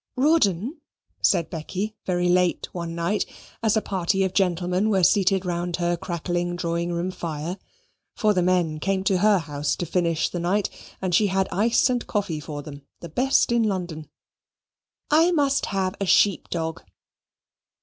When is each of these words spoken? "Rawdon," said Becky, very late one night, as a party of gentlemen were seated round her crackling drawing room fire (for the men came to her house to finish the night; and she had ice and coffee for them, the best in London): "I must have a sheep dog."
"Rawdon," 0.15 0.81
said 1.21 1.51
Becky, 1.51 1.95
very 2.07 2.27
late 2.27 2.67
one 2.71 2.95
night, 2.95 3.23
as 3.61 3.77
a 3.77 3.83
party 3.83 4.23
of 4.23 4.33
gentlemen 4.33 4.89
were 4.89 5.03
seated 5.03 5.45
round 5.45 5.75
her 5.75 5.95
crackling 5.95 6.55
drawing 6.55 6.91
room 6.91 7.11
fire 7.11 7.59
(for 8.15 8.33
the 8.33 8.41
men 8.41 8.79
came 8.79 9.03
to 9.03 9.19
her 9.19 9.37
house 9.37 9.75
to 9.75 9.85
finish 9.85 10.27
the 10.29 10.39
night; 10.39 10.71
and 11.03 11.13
she 11.13 11.27
had 11.27 11.47
ice 11.51 11.87
and 11.87 12.07
coffee 12.07 12.39
for 12.39 12.63
them, 12.63 12.81
the 13.01 13.09
best 13.09 13.51
in 13.51 13.61
London): 13.61 14.09
"I 15.11 15.29
must 15.33 15.67
have 15.67 15.93
a 16.01 16.07
sheep 16.07 16.49
dog." 16.49 16.81